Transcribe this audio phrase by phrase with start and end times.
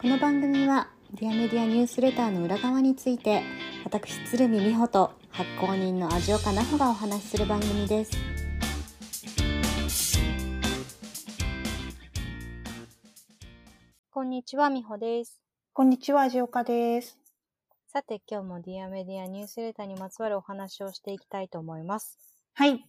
[0.00, 3.42] この番組はディアメディアニュースレターの裏側について
[3.84, 8.12] 私鶴見美穂と発行人の味岡奈穂がお話しする番組です
[14.10, 15.42] こんにちは美穂です
[15.74, 17.18] こんにちは、味岡です。
[17.86, 22.18] さて今日もディアメディアニュースレターにまつわるお話をしていきたいと思います
[22.54, 22.82] はい。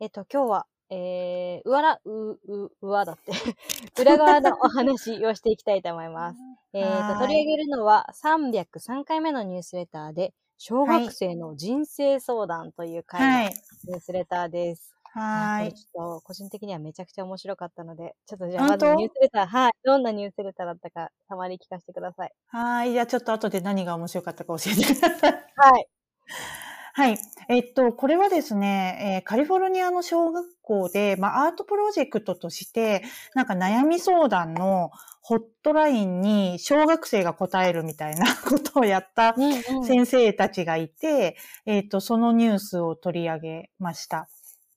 [0.00, 3.32] えっと今日はえー、うわら、う、う、うわだって。
[4.00, 6.38] 裏側のお話をしていきたいと思います。
[6.74, 13.54] えーと、取り上げるのは303回目のニュースレターで、小学生の人生相談という回のはい。
[13.88, 14.94] ニュースレターです。
[15.12, 15.70] はーい。
[15.70, 19.72] これちょっと個人的にはめちゃくちゃ面白かったので、ちょっとじゃあまずニュースレター、はい。
[19.82, 22.32] どんなニュースレターだったか、たまに聞かせてください。
[22.48, 22.92] はーい。
[22.92, 25.32] じゃあちょっと後で何が面白かったか教えてください。
[25.56, 25.88] はい。
[26.96, 27.18] はい。
[27.50, 33.02] えっと、これはですね、えーカリフォルニアの小学校で、まあ、アートプロジェクトとして、
[33.34, 39.84] なんか悩み相談のホットラインに小学生が答えるみたいな ことをやったうんうん。
[39.84, 44.30] 先生たちがいて、えっ、と、そのニュースを取り上げました。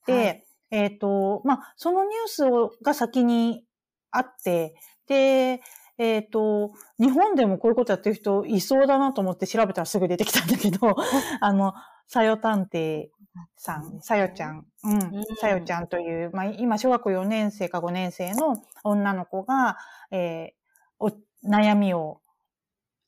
[0.05, 3.63] で、はいえっ、と、まあ、そのニュースをが先に
[4.11, 4.75] あって、
[5.07, 5.61] で、
[5.97, 10.95] えっ、と、日本でもこういうことやってる人いそうだなと思って調べたらすぐ出てきたんだけど、
[11.39, 11.73] あの、
[12.09, 13.09] さよ探偵
[13.55, 14.97] さん、さよちゃん、ううん。
[14.97, 19.77] ん、さよちゃんという、まあ、今、小学校4年生か5年生の女の子が、
[20.11, 20.59] えー
[21.01, 21.11] お
[21.47, 22.19] 悩みを、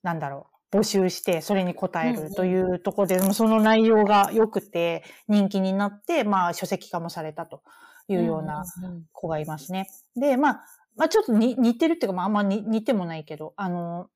[0.04, 7.64] なんだろう、募集して、それに答えるというところで、もうその内容が良くて、人気になって、まあ、書籍化もされたと
[8.08, 8.64] いうような
[9.12, 9.90] 子がいますね。
[10.16, 14.10] で、まあ、まあ、ちょっとに似てるっていうか、まあ、あんまに似てもないけど、あの、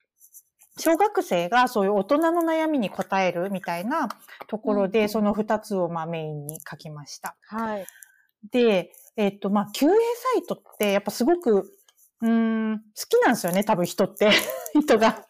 [0.78, 4.10] 小学生がそういう大人の悩みに答えるみたいな
[4.48, 7.36] ところで、うんうんその二つをまあメインに書きました。
[7.48, 7.86] はい。
[8.52, 11.72] で、えっと、まあ、QA サイトってやっぱすごく、
[12.22, 14.30] うーん、好きなんですよね、多分人って。
[14.74, 15.26] 人が。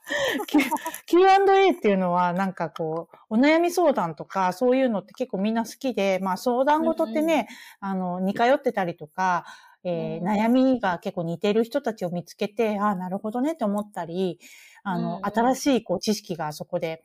[1.05, 7.47] Q&A っていうのはなんかこう、お悩み相談とかそういうのって結構みんな好きで、まあ相談事ってね、
[7.79, 9.45] あの、似通ってたりとか、
[9.83, 14.39] えーうん悩みが結構似てる人たちを見つけて、ああ、なるほどねって思ったり、
[14.85, 15.25] あの、うんうん。
[15.25, 17.03] 新しいこう知識がそこで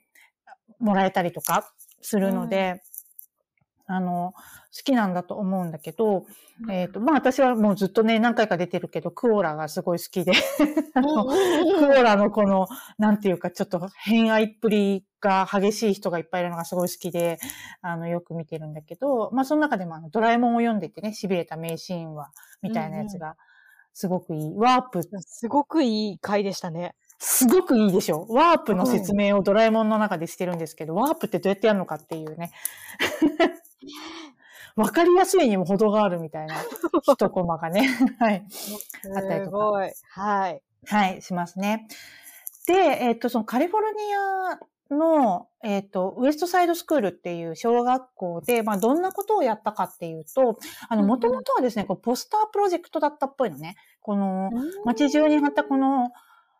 [0.78, 2.82] もらえたりとかするので、
[3.86, 6.24] あの、好きなんだと思うんだけど、
[6.70, 10.32] えっ、と、まあ私はもうずっとね、何回か出てるけど、クオラがすごい好きで、
[10.94, 11.32] あの、ク
[11.86, 12.68] オラのこの、
[12.98, 17.38] なんていうか、ちょっと偏愛っぷりが激しい人がいっぱいいるのがすごい好きで、
[17.82, 22.30] あの、よく見てるんだけど、まあその中でもあの、ドラえもんを読んでてね、痺れた名シーンは、
[22.62, 23.36] みたいなやつが、
[23.92, 24.54] すごくいい。
[24.54, 26.94] ワープ、すごくいい回でしたね。
[27.22, 28.26] すごくいいでしょ。
[28.30, 32.50] ワープの説明をドラえもんの中でしてるんですけど、ワープってどうやってやるのかっていうね。
[34.74, 36.56] わかりやすいにも程があるみたいな
[37.04, 37.88] 一コマがね。
[38.18, 38.46] はい。
[39.14, 39.92] あったりとかすごい。
[40.12, 40.62] はい。
[40.86, 41.86] はい、しますね。
[42.66, 43.98] で、えっ、と、そのカリフォルニ
[44.90, 50.58] アの、えっ、と、ウエストサイドスクールっていう小学校で、まあ、どんなことをやったかっていうと、
[50.88, 53.76] あの、うんうんもともとはですね、こうポスタープロジェクトだったっぽいのね。
[54.00, 54.50] この、
[54.86, 56.12] 街中に貼ったこの、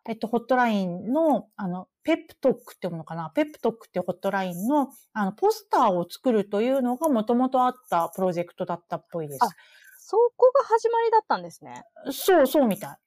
[0.07, 3.29] えっと、ホットラインの、あの、ペプトックっていうのかな？
[3.35, 9.49] ペプトックってホットラインの、あの、ポスターを作るというのがもともとあったプロジェクトだったっぽいですあ。
[9.99, 11.83] そこが始まりだったんですね。
[12.11, 12.97] そう、そうみたい。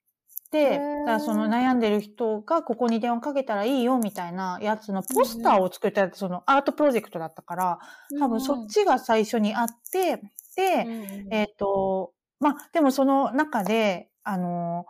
[0.51, 7.79] で、だその悩んでる人がここに電話かけたらいいよみたいなやつのポスターを作ったそのアートプロジェクトだったから、
[8.19, 10.21] 多分そっちが最初にあって、
[10.55, 10.87] で、
[11.31, 14.85] えっ、と、まあ、でもその中で、あの、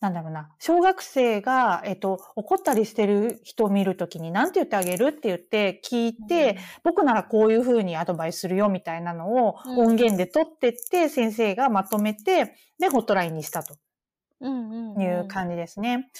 [0.00, 9.78] なんだろうな、小学生が、えっ、と、怒ったりしてる人を見るときに何て言ってあげるって言って聞いて、僕ならこういうふうにアドバイスするよみたいなのをうん。
[9.78, 13.76] 音源で取ってって、先生がまとめて、で、ホットラインにしたと。
[14.40, 15.00] うんうん。
[15.00, 16.10] いう感じですね。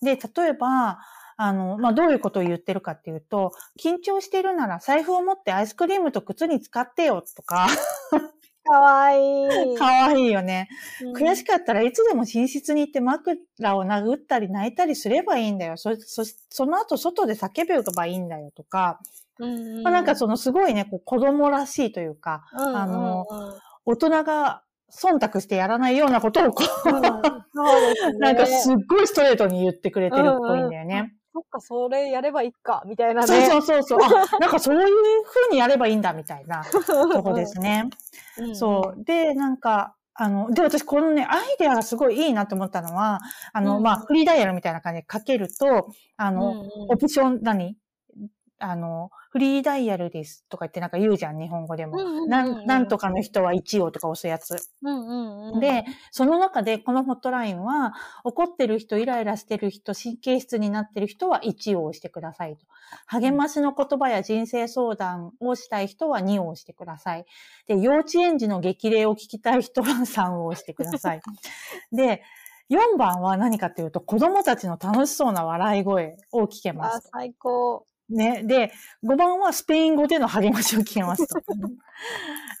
[0.00, 0.98] で、例えば、
[1.36, 7.68] あの、まあ、どういうことを言ってるかっていうと、緊張してるなら財布を持ってアイスクリームと靴に使ってよとか、
[8.68, 9.76] かわいい。
[9.78, 10.68] かわいいよね。
[11.02, 13.36] うん悔しかったらいつでも寝室に行って枕
[13.76, 15.76] を殴ったり泣いたりすればいいんだよ。
[15.76, 19.00] そ、そ、その後外で叫べばいいんだよとか、
[19.38, 23.54] うんうんまあ、なんかそのすごいね、こう子供らしいというか、うんあのうんうん
[23.88, 28.18] 大人が忖度してやらないようなことをこう、うんそうね。
[28.20, 31.14] なんかすっごいストレートに言ってくれてるっぽいんだよね。
[31.38, 33.46] そっか、それやればいいか、みたいなね。
[33.46, 34.14] そうそうそうそう。
[34.34, 34.88] あ、なんかそういう
[35.24, 37.88] 風にやればいいんだみたいなとこですね。
[38.38, 38.56] うん。
[38.56, 39.04] そう。
[39.04, 43.20] で、なんか、あの、で、私、このね、アイデアがすごいいいなと思ったのは、
[43.52, 47.76] あの、うんまあ、フリーダイヤルみたいな感じでかけると、あの、うんうんオプション、何？
[48.60, 51.96] あの、フリーダイヤルですとか言ってなんか言うじゃん、日本語でも。
[52.26, 54.56] なん、なんとかの人は1をとか押すやつ。
[54.82, 55.60] うんうんうん。
[55.60, 57.94] で、その中でこのホットラインは、
[58.24, 62.66] 怒ってる人、イライラしてる人、神経質になってる人は1を押してくださいと。
[63.06, 67.26] 励ましの言葉や人生相談をしたい人は2を押してください。
[67.66, 71.20] で、幼稚園児の激励を聞きたい人は3を押してください。
[71.92, 72.22] で、
[72.70, 77.08] 4番は何かっていうと、子供たちの楽しそうな笑い声を聞けまあす。
[77.12, 77.86] 最高。
[78.10, 78.42] ね。
[78.44, 78.72] で、
[79.04, 81.40] 5番はスペイン語での励ましを聞けますと。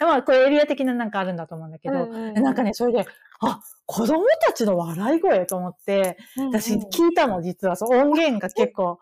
[0.00, 3.06] まあ、これエリア的ななんかあるんだと思うんだけど、うんなんかね、それで、
[3.40, 6.18] あ、子供たちの笑い声と思って、
[6.50, 7.76] 私聞いたの、実は。
[7.76, 8.98] そう、音源が結構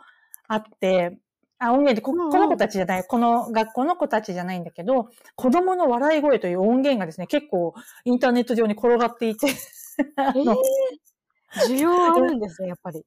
[0.48, 1.18] あって、
[1.58, 9.48] あ、音源ってこ、この子たちじゃない、この学校の子たちじゃないんだけど、子供の笑い声という音源がですね、結構インターネット上に転がっていて、
[10.16, 10.56] あ えーの、
[11.66, 13.04] 需要あるんですね、やっぱり。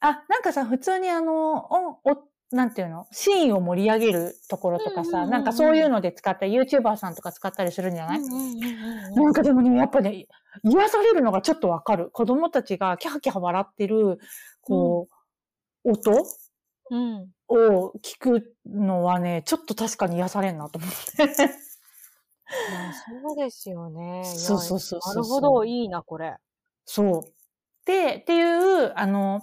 [0.00, 3.06] あ、なんかさ、普通にあの、お、お、なんていうの？
[3.12, 10.26] シーンを盛り上げるところとかさ、うんうんうんうんなんかそういうので使った YouTuber さんとか使ったりするんじゃない、うんうんうんうんなんかでもね、やっぱね、
[10.64, 12.10] 癒されるのがちょっとわかる。
[12.10, 14.18] 子供たちがキャハキャハ笑ってる、
[14.62, 15.08] こ
[15.84, 16.24] う、音？
[16.90, 17.28] うん。
[17.50, 20.96] を聞くのはね、ちょっと確かに癒されんなと思って。
[21.34, 24.22] そうですよね。
[24.24, 26.36] そうそうそうそうなるほど、いいな、これ。
[26.84, 27.32] そう。
[27.86, 29.42] で、っていう、あの、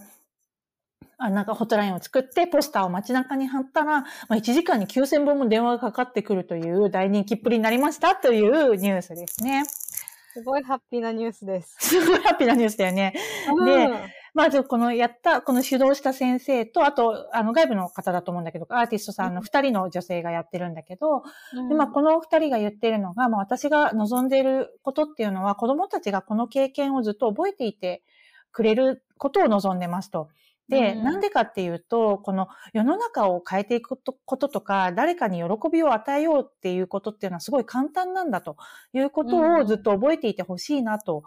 [1.17, 9.63] あなんかホットラインを作って、ポスターを街中に貼ったら、まあ、1時間に9000本も電話がかかってくるという大人気っぷりになりましたというニュースですね。
[9.65, 11.77] すごいハッピーなニュースです。
[11.79, 13.13] すごいハッピーなニュースだよね。
[13.65, 13.87] で
[14.35, 21.23] まず、このやった、この指導した先生と、あと、あの、外部の方だと思うんだけど、アーティストさんの二人の女性がやってるんだけど、
[21.53, 28.03] うん、で、まあ、この二人が言ってるのが、まあ、私が望んでいることっていうのは、子供たちがこの経験をずっと覚えていて
[28.51, 30.27] くれることを望んでますと。
[30.69, 38.57] で、うんなんでかっていうと、この世の中を変えていくことこととか、誰かに喜びを与えようっていうことっていうのはすごい簡単なんだと
[38.93, 41.23] いうことをずっと覚えていてほしいなと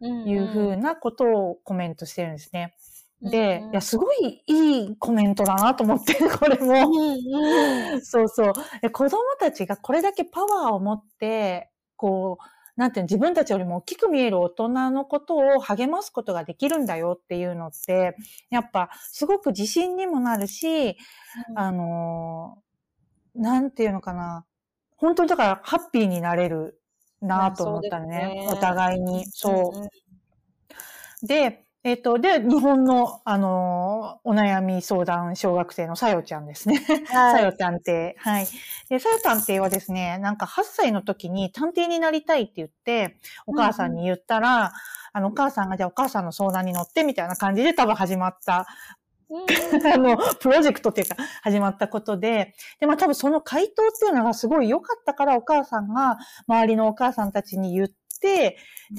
[0.00, 2.76] いうふうなことをコメントしてるんですね。
[3.22, 7.16] で、いや、すごいいいコメントだなと思って、 これも。
[8.02, 8.52] そうそう。
[8.82, 18.16] で子供たちがこれだけパワーを持って、こう、なんていうの自分たちよりも大きく見える大人のことを励ますことができるんだよっていうのって、
[18.50, 20.96] やっぱすごく自信にもなるし、
[21.54, 22.66] あのー
[23.38, 24.46] なんていうのかな。
[24.96, 26.80] 本当にだからハッピーになれる
[27.20, 28.18] なと思ったのね。
[28.18, 29.26] ねお互いに。
[29.26, 29.78] そう。
[29.78, 29.88] うん
[31.22, 36.78] で、えっ、と、で、日本の、あのーお悩み相談小学生のさよちゃんですね。
[37.06, 38.14] さはいよ探偵。
[38.16, 38.48] はい。
[38.88, 44.72] で、さよ探偵はですね、なんか8歳の時に探偵になりたいって言って、お母さんに言ったら、
[45.12, 48.66] あの、お母さんがじゃあお母さんの相談に乗ってみたいな感じで多分始まった、
[49.30, 49.46] うん
[49.92, 56.18] あの、プロジェクトっていうか、始まったことで、で、まあ多分その回答っていうのがすごい良かったからお母さんが
[56.48, 58.56] 周りのお母さんたちに言って、で、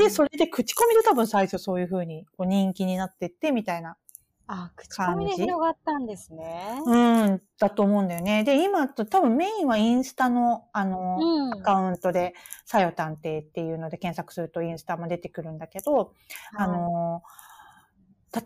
[0.10, 3.98] それで口コミで多分最初そういう風にこう人気になってってみたいな
[4.50, 6.80] あ、口コミで広がったんですね。
[6.86, 8.46] うん、だと思うんだよね。
[8.46, 11.54] で、今と多分メインはインスタの、あの、うん。
[11.54, 12.34] アカウントで、
[12.66, 16.14] さよ探偵っていうので検索するとインスタも出てくるんだけど、
[16.56, 17.24] あの、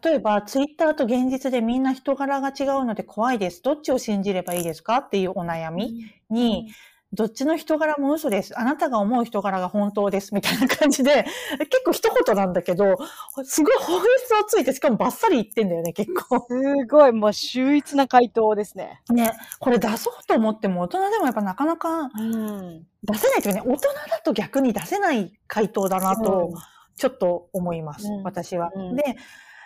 [0.04, 3.62] 例えばツイッターと現実でみんな人柄が違うので怖いです。
[3.62, 4.98] どっちを信じればいいですか？
[4.98, 6.72] っていうお悩みに、
[7.14, 8.58] どっちの人柄も嘘です。
[8.58, 10.34] あなたが思う人柄が本当です。
[10.34, 11.26] みたいな感じで、
[11.60, 12.96] 結構一言なんだけど、
[13.44, 16.46] すごい本質をついて、しかもバッサリ言ってんだよね、結構。
[16.48, 19.02] すごい、もう秀逸な回答ですね。
[19.10, 22.88] ね、これ出そうと思っても大人でもやっぱなかなかうん。
[23.04, 26.54] 出せないというかね、大人だと逆に出せない回答だなと、
[26.96, 28.72] ちょっと思います、うん私は。
[28.74, 29.18] うんで、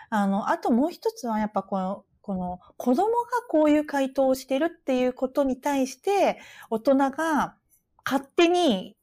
[0.10, 3.12] あの、あともう一つはやっぱこの、この子供が
[3.48, 6.40] こういう回答をしてるっていうことに対して、
[6.72, 7.54] 大人が
[8.04, 8.98] 勝手に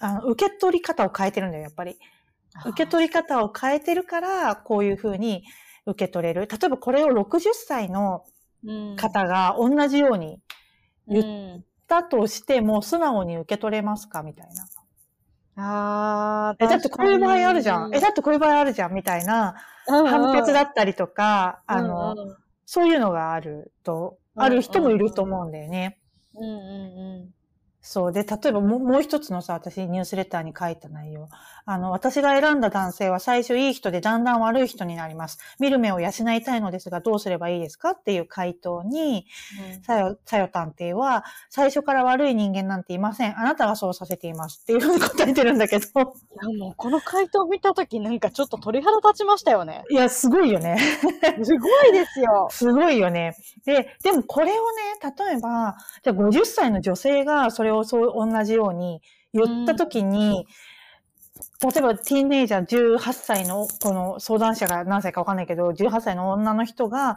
[0.00, 1.96] あの受け取り方を変えてるんだよ、やっぱり。
[2.64, 5.44] 受け取り方を変えてるから、こういうふうに
[5.86, 6.48] 受け取れる。
[6.48, 8.24] 例えばこれを60歳の
[8.64, 10.40] り方が同じように
[11.06, 14.48] 言っうんだとしても素直に受け取れますかみたい
[15.54, 15.62] な。
[15.62, 17.94] ああ、え、だってこういう場合あるじゃん。
[17.94, 19.54] え、え、だってこういう場合あるじゃんみたいな
[19.86, 22.16] 反判決だったりとか、あの、
[22.66, 25.98] そういうのがあると、うんある人もいると思うんだよね。
[26.34, 27.34] うんうんうん。
[27.80, 28.12] そう。
[28.12, 31.28] で、例えばもう一つのさ、私ニュースレターに書いた内容。
[31.68, 35.38] あの、私が選んだ男性は最初いい人でだんだん悪い人になります。
[35.58, 39.26] 見る目を養いたいのですがどうすればいいですかっていう回答に、
[39.82, 43.36] さよ、さよ探偵は、最初から悪い人間なんていません。
[43.36, 44.60] あなたがそうさせています。
[44.62, 45.86] っていうふうに答えてるんだけど。
[45.86, 49.82] いやもうこの回答見たときなんかちょっと鳥肌立ちましたよね。
[49.90, 50.78] いや、すごいよね。
[51.42, 52.46] すごいですよ。
[52.52, 53.34] すごいよね。
[53.64, 54.58] で、でもこれをね、
[55.02, 59.02] 例えば、じゃあ50歳の女性がそれをそう同じように
[59.34, 60.46] 言ったときに、
[61.62, 67.16] 例えば、ティーンエイジャー18歳の、この相談者が何歳かわかんないけど、18歳の女の人が、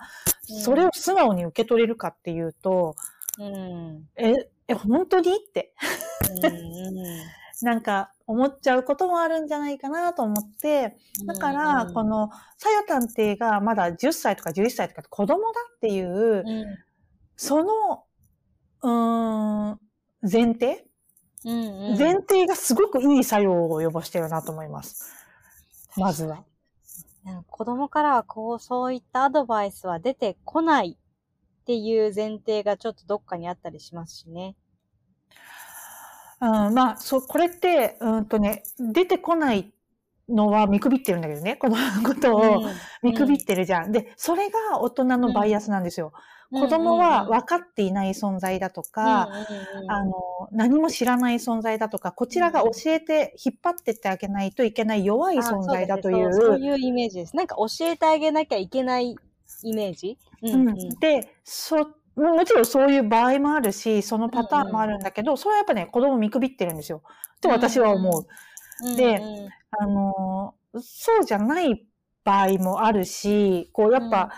[0.63, 2.95] それを素直に受け取れるかっていうと、
[3.37, 4.09] うん。
[4.15, 4.33] え、
[4.67, 5.31] え、本当に？
[5.31, 5.73] って、
[6.43, 6.95] うん
[7.61, 10.95] なんか思っちゃうこともあるんじゃないかなと思って、
[11.25, 16.65] だから、こ、の、さよ探偵がまだ10歳とか11歳とか子供だっていう、うん。
[17.35, 18.05] その、
[18.81, 19.79] うーん、
[20.21, 20.85] 前提、
[21.45, 25.13] うんうん前提がすごくいい作用を及ぼしてるなと思います。
[25.95, 26.43] まずは。
[27.47, 34.55] 子供からはこう、そういったアドバイスは出てこないっていう前提がちょっとどっかにあったりしますしね。
[36.41, 39.71] うん、まあ、そう、これって、うんとね、出てこない
[40.29, 42.61] のは見くびってるんだけどね、このことを
[43.01, 43.91] 見くびってるじゃん。
[43.91, 46.13] で、それが大人のバイアスなんですよ。
[46.51, 49.29] 子供は分かっていない存在だとか、
[49.87, 50.13] あの、
[50.51, 56.59] 何も知らない存在だとか、こちらが教えて、引っ張ってってあげないといけない弱い存在だというそうそうう。
[56.59, 57.35] いうイメージです。
[57.35, 59.15] なんか教えてあげなきゃいけない
[59.63, 60.17] イメージ？
[60.41, 61.75] ううんで、そ、
[62.15, 67.03] もちろんそういう場合もあるし、そのパターンもあるんだけど、それはやっぱね、子供見くびってるんですよ。
[67.35, 68.25] って私は思う。
[68.83, 69.49] うんでうん。
[69.71, 71.85] あの、そうじゃない
[72.23, 74.31] 場合もあるし、こう、やっぱ、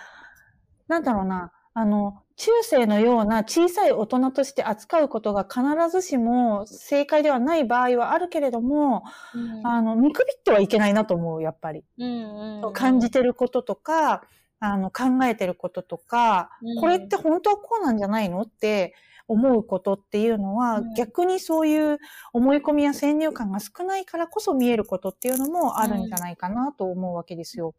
[0.87, 9.67] なんだろうな、あの、中世のような小さい大人として扱うことが必ずしも正解ではない場合はあるけれども、うん。
[9.67, 11.83] あの、見くびってはいけないなと思う、やっぱり。
[11.97, 14.23] うんうん感じてることとか、
[14.59, 16.79] あの、考えてることとか、うん。
[16.79, 18.93] これって本当はこうなんじゃないのって
[19.31, 21.97] 思うことっていうのは、うん逆にそういう
[22.33, 27.73] 思い込みや先入観が少ないからこそ見えることっていうのもあるんじゃないかなと思うわけですよ。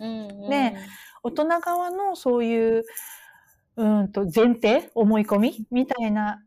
[0.00, 0.76] うんうんね
[1.22, 2.84] 大人側のそういう、
[3.76, 6.42] うんと前提、思い込みみたいな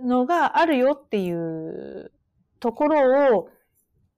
[0.00, 2.12] のがあるよっていう
[2.58, 3.48] ところを、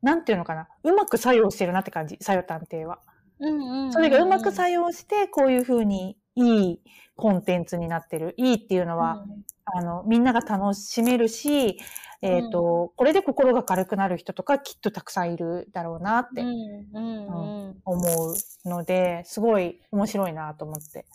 [0.02, 3.00] なんていうのかな、うまく作用してるなって感じ、作用探偵は。
[3.38, 6.80] うんうんうんそれがうまく作用して、こういうふうにいい
[7.16, 8.34] コンテンツになってる。
[8.36, 9.24] いいっていうのは、
[9.64, 11.78] あの、みんなが楽しめるし、
[12.22, 16.48] えっ、と、これで心が軽くなる人とかきっとたくさんいるだろうなってうん
[16.94, 17.76] うんうん。
[17.84, 18.32] 思
[18.64, 21.06] うので、すごい面白いなと思って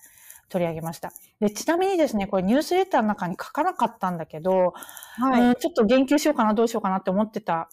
[0.50, 1.12] 取り上げました。
[1.40, 4.74] で、ちなみにですね、これニュースレターの中に書かなかったんだけど、
[5.18, 5.42] はい。
[5.42, 7.70] うんちょっと言及しようかな、どうしようかなって思ってた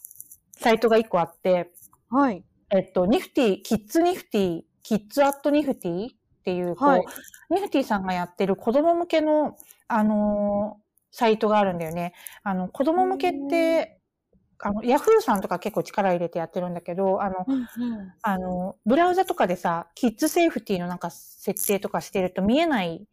[0.52, 1.70] サイトが一個あって、
[2.10, 2.44] はい。
[2.70, 6.08] えっと、ニフティ、キッズニフティ、キッズアットニフティ
[6.48, 7.04] っていう、こう、はい。
[7.50, 12.12] ニフティさんがやってる子供向けの、あのーサイトがあるんだよね。
[12.42, 13.98] あの、子供向けって、
[14.58, 17.66] あの、ヤフーさんとか結構力入れてやってるんだけど、あの、うんうん。
[18.20, 23.08] あの、ブラウザとかでさ、キッズセーフティのなんか設定とかしてると見えない、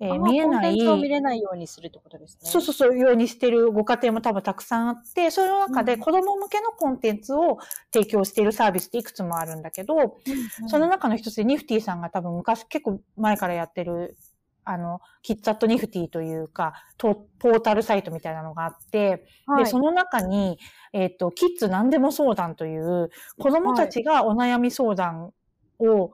[0.00, 2.50] えーあ見えない、コンテンツを見れないようにするってことですね。
[2.50, 6.00] そうそうそう、ようにしてるご家庭も多分たくさんあって、その中でうん。
[6.00, 7.58] 子供向けのコンテンツを
[7.92, 10.68] 提供しているサービスっていくつもあるんだけど、うんうん。
[10.68, 14.16] その中の一つでニフティさんが多分昔結構前からやってる、
[14.64, 19.64] あの、キッズアットニフティというか、トポータルサイトみたいなのがあって、はい。
[19.64, 20.58] で、その中に、
[20.92, 25.32] えっ、と、キッズ何でも相談という、子供たちがお悩み相談
[25.78, 26.12] を、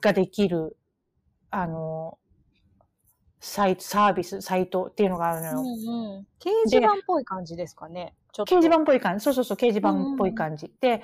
[0.00, 0.76] ができる、
[1.50, 2.18] あの、
[3.46, 5.60] サイト、サービス、サイトっていうのがあるのよ。
[5.60, 8.14] うんうん掲示板っぽい感じですかね。
[8.32, 9.24] 掲示板っぽい感じ。
[9.24, 10.72] そうそうそう、掲示板っぽい感じ。
[10.80, 11.02] で、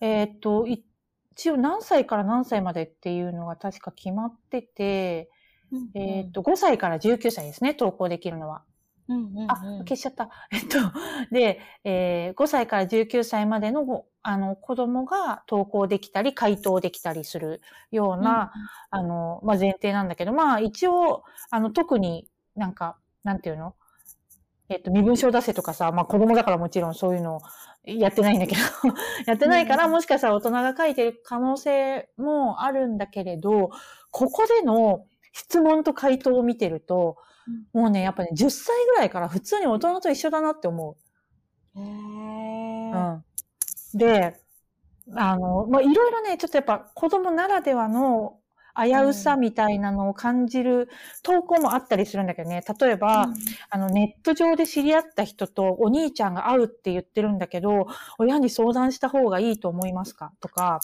[0.00, 0.84] えーっと、い
[1.32, 5.30] 一応何歳から何歳までっていうのが確か決まってて、
[5.70, 8.62] うんうんえーっと、5歳から19歳ですね、投稿できるのは。
[9.08, 9.50] うんうんうん。
[9.50, 9.56] あ、
[9.86, 10.30] 消しちゃった。
[10.52, 10.78] えっと、
[11.30, 18.52] で、えー5歳から19歳までの、あの、子供が投稿できたり、回答できたりするような、
[18.90, 23.74] あの、まあ、前提なんだけど、まあ、一応、あの、特になんか、なんていうの？
[24.68, 27.40] えっと、身分証出せとかさ、まあ、子供だからもちろんそういうの
[27.84, 28.60] やってないんだけど、
[29.26, 29.92] やってないから、うん。
[29.92, 33.70] もしかしたら大人が書いてる可能性もあるんだけれど、
[34.10, 37.16] ここでの質問と回答を見てると、
[37.72, 40.96] もうね、やっぱね、10歳ぐらいから普通に大人と一緒だなって思
[41.76, 41.78] う。
[41.78, 43.14] へー。
[43.94, 43.98] うん。
[43.98, 44.40] で、
[45.14, 48.38] あの、まあ、いろいろね、ちょっとやっぱ子供ならではの、
[48.74, 50.88] 危うさみたいなのを感じる
[51.22, 52.62] 投稿もあったりするんだけどね。
[52.80, 53.34] 例えば、うん。
[53.68, 57.86] あの、ネット上で知り合った人とお兄ちゃんが会うって言ってるんだけど、
[58.18, 60.32] 親に相談した方がいいと思いますか？
[60.40, 60.80] とか、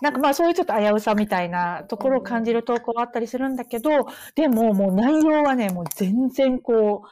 [0.00, 7.08] なんかまあそういうちょっと危うさみたいなところを感じる投稿があったりするんだけど、でももう内容はね、もう全然こう、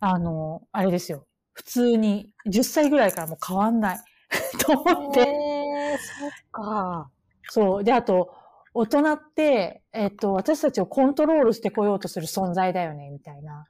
[0.00, 1.26] あの、あれですよ。
[1.54, 3.98] 普通に10歳ぐらいからもう変わんない。
[4.60, 5.20] と思って。
[5.20, 7.10] へー、そっか。
[7.48, 7.84] そう。
[7.84, 8.34] で、あと、
[8.74, 13.66] 大人って、えっと、私たちをコントロールしてこようとする存在だよね、みたいな。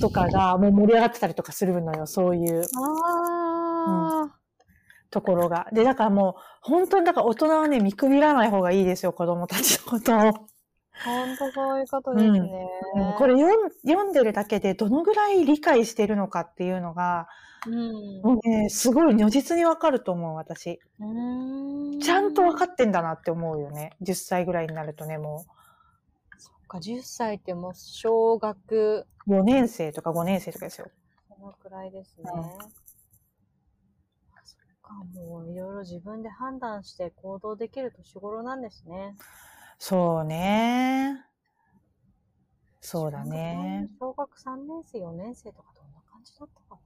[0.00, 4.39] とかが、もう盛り上がってたりとかするのよ、そういうああ、
[5.10, 5.66] ところが。
[5.72, 10.20] で、だからもう、本当にだから大人はね、見くびらない方がいいですよ、子供たちのことを。
[11.04, 12.40] ほんとそういうことですね。
[12.94, 17.26] うんこれ読ん読んでるだけでどのぐらい理解してるのかっていうのが、
[17.66, 20.78] うん、もうね、すごい如実にわかると思う、私。
[20.98, 23.96] うーんちゃんとわかってんだなって思うよね。
[24.02, 25.44] 10歳ぐらいになるとね、も
[26.38, 30.88] そっか、10歳ってもう小学、う4年生とか5年生とかですよ。
[31.28, 32.24] そのくらいですね。
[32.34, 32.89] うん
[34.92, 39.16] もういろいろ自分で判断して行動できる年頃なんですね。
[39.78, 41.24] そうね。
[42.80, 43.88] そうだね。
[43.98, 46.80] 小学3年生、4年生とかどんな感じだったか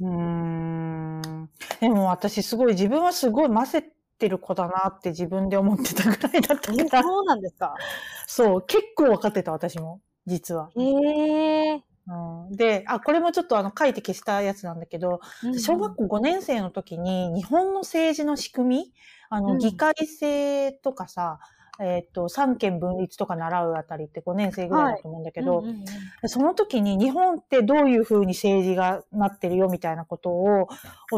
[0.00, 1.50] うーん。
[1.80, 3.84] でも私すごい、自分はすごい混ぜ
[4.18, 6.84] てる子だなって自分で思ってたぐらいだったな。
[6.88, 7.02] から。
[7.02, 7.74] そうなんですか。
[8.26, 10.70] そう、結構分かってた私も、実は。
[10.76, 15.20] へえうん、で、あ、これもちょっとあの書いて消したやつなんだけど、
[15.58, 18.92] 小学校5年生の時に日本の政治の仕組み、
[19.28, 19.58] あの、うん。
[19.58, 21.40] 議会制とかさ、
[21.78, 25.84] えっ、と、三権分立とか習うあたりって5年生ぐらいだと思うんだけど、うんうん
[26.22, 26.28] うん。
[26.28, 30.68] その時に日本ってどういう風に政治がなってるよみたいなことを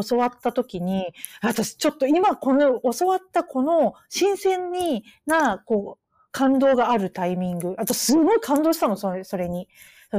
[0.03, 7.75] 教わった時に、私ちょっと今この教わったこの新鮮にな、こう、感動があるタイミング。
[7.77, 9.69] あとすごい感動したの、それそれに。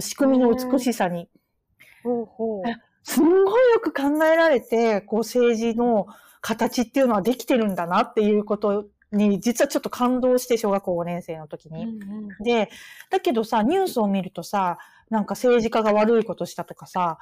[0.00, 1.28] 仕組みの美しさに。
[2.04, 2.62] ほうほう。
[3.02, 6.06] すんごいよく考えられて、こう政治の
[6.40, 11.84] 形っていうのはできてるんだなっていうことに、実はちょっと感動して、小学校5年生の時に。
[11.84, 12.70] うんうんで、
[13.10, 14.78] だけどさ、ニュースを見るとさ、
[15.10, 17.18] なんか政治家が悪いことしたとかさ、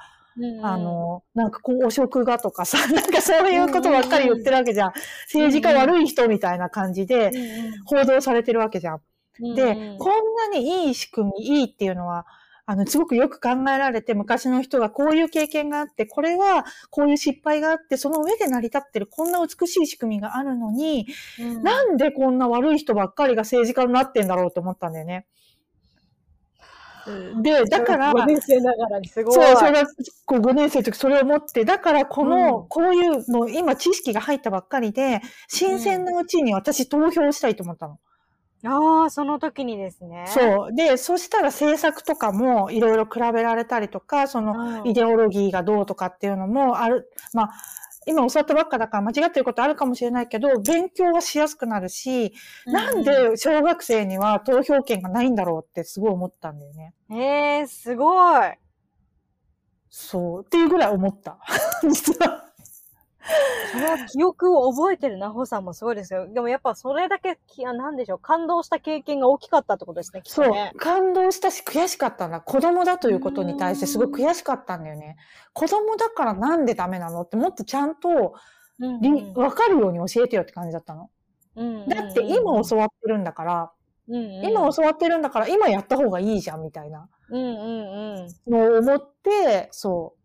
[0.61, 4.93] あの、なんかこう汚職がとかさ、 なんかそういうことばっかり言ってるわけじゃん。
[5.25, 7.31] 政治家悪い人みたいな感じで
[7.85, 8.95] 報道されてるわけじゃん。
[8.95, 12.25] うんうんで、うんこんなにいい仕組み、いいっていうのは、
[12.69, 21.07] あの、すごくよく考えられて、昔の人がこういう経験があって、これはこういう失敗があって、その上で成り立ってるこんな美しい仕組みがあるのに、
[21.39, 25.25] うんなんでこんな悪い人ばっかりが政治家になってんだろうと思ったんだよね。
[27.41, 29.33] で、だから、5年生ながらにすごい。
[29.33, 29.87] そう、小学
[30.27, 37.97] 校5年生の時それを持って、だからこの、うんこういう、もう今知識が入ったばっかりで、新鮮なうちに私投票したいと思ったの。
[38.65, 40.25] ああ、その時にですね。
[40.27, 40.75] そう。
[40.75, 47.09] で、そしたら政策とかもいろいろ比べられたりとか、そのうんイデオロギーがどうとかっていうのもある。
[47.33, 47.49] まあ、
[48.05, 52.33] 今教わったばっかだから間違ってることあるかもしれないけど、勉強はしやすくなるし、
[52.65, 56.93] なんで小学生には投票権がないんだろうってすごい思ったんだよね。
[57.11, 57.15] え
[57.59, 58.51] えー、すごい。
[59.89, 60.43] そう。
[60.45, 61.39] っていうぐらい思った。
[61.83, 62.48] 実は。
[63.71, 66.27] その記憶を覚えてるなほさんもすごいですよ。
[66.27, 70.73] でもやっぱそれだけき、あなんでしょう、感動した経験が大きかったってことですね、きっそうとね。。
[70.77, 72.41] 感動したし悔しかったんだ。
[72.41, 75.17] 子供だということに対してすごい悔しかったんだよね。
[75.53, 78.33] 子供だからなんでダメなのってもっとちゃんと
[78.79, 81.09] うんり分かるように教えてよって感じだったの。
[81.55, 83.71] うんだって今教わってるんだから、
[84.07, 88.51] うんうん今教わってるんだから今やった方がいいじゃんみたいなうんうんうん。
[88.51, 90.15] のを思って、そ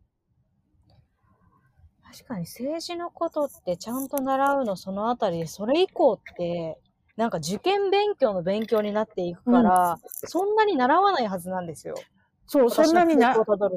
[2.14, 6.78] 確かに政治のことってちゃんと習うのそのあたりで、それ以降って、
[7.16, 11.94] なんか受験勉強の勉強になっていくから、そんなに習わないはずなんですよ。
[11.96, 11.98] う。
[12.46, 13.34] そう、そんなにな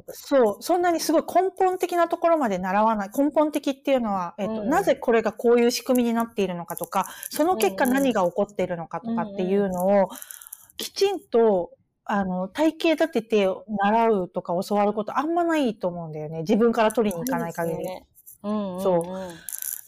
[0.10, 3.10] そう、そんなにすごい根本的なところまで習わない。
[3.18, 10.10] 根本的っていうのは、えっと、うんなぜこれがこういう仕組みになっているのかとか、その結果うんうん何が起こっているのかとかっていうのを、
[10.78, 11.72] きちんと、
[12.06, 16.40] あの、体系立てて習うとか教わることあんまないと思うんだよね。
[16.40, 17.84] 自分から取りに行かない限り。
[17.84, 18.06] ね
[18.48, 19.04] うんうん、そ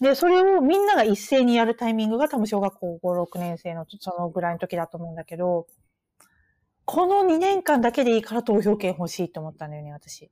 [0.02, 5.68] で、それをみんなが一斉にやるタイミングが多分小学校5、6年生のそのぐらいの時だと思うんだけど、
[6.86, 10.32] この2年間だけでいいから投票権欲しいと思ったんだよね、私。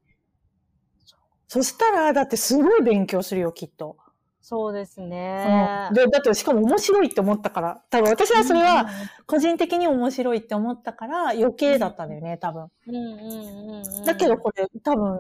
[1.48, 3.98] そしたら、だってすごい勉強するよ、きっと。
[4.42, 5.94] そうですねうん。。
[5.94, 8.88] で、だってしかも面白いって思ったから、多分私はそれは
[9.26, 12.68] 個人的に面白いって思ったから余計だったんだよね、多分。
[12.88, 15.20] うんうんうんうん、だけどこれ多分、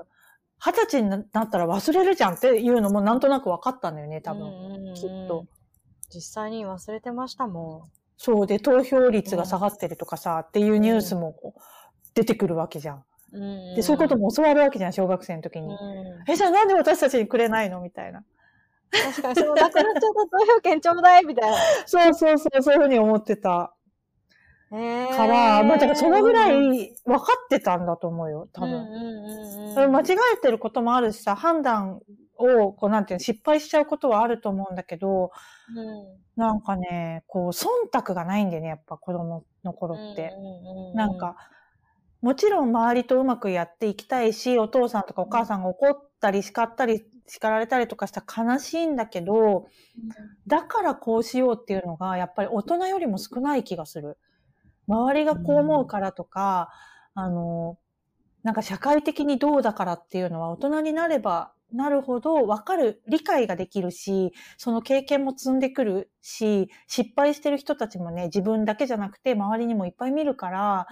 [0.60, 4.94] 二十歳になったら忘れるじゃんっていうのもなんとなく分かったんだよね、多分。
[4.96, 5.46] きっと。
[6.10, 11.36] 実際に忘れてましたもそうで、投票率が下がってるとかさ、っていうニュースも
[12.16, 13.04] 出てくるわけじゃん。
[13.76, 15.68] で、そういうことも教わるわけじゃん、小学生の時に。
[15.68, 15.78] う
[16.28, 17.82] んえ、じゃあなんで私たちにくれないの？
[17.82, 18.24] みたいな。
[18.90, 21.58] 確かに、その、なくなっちゃった投票権ちょうだいみたいな。
[21.86, 23.76] そうそうそう、そういうふうに思ってた
[24.72, 28.70] へーから、まあ、だからそのぐらい分かってたんだと思うよ、多分。
[28.70, 30.04] うんうん間違
[30.34, 32.02] えてることもあるしさ、判断
[32.38, 35.32] を、こう、なんていうの、失敗しちゃうことはあると思うんだけど、
[35.76, 40.34] うんなんかね、こう、忖度がないんだよね、やっぱ子供の頃って。
[40.38, 41.36] うんうんうんなんか、
[42.22, 49.68] もちろん周りとうまくやっていきたいし、お父さんとかお母さんが怒ったり叱ったり、叱られたりとかしたら悲しいんだけど、
[50.48, 54.18] だからこうしようっていうのが、やっぱり大人よりも少ない気がする。
[54.88, 56.70] 周りがこう思うからとか、
[57.14, 57.78] あの、
[58.44, 70.88] なんか社会的にどうだからっていうのは大人になればなるほど分かる、理解ができるし、その経験も積んでくるし、失敗してる人たちもね、自分だけじゃなくて周りにもいっぱい見るから、